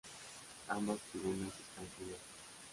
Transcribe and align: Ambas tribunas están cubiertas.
Ambas 0.67 0.97
tribunas 1.11 1.53
están 1.59 1.85
cubiertas. 1.95 2.25